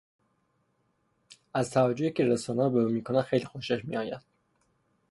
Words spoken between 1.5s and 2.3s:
از توجهی که